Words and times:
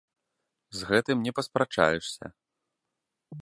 З 0.79 0.87
гэтым 0.91 1.17
не 1.27 1.33
паспрачаешся. 1.41 2.31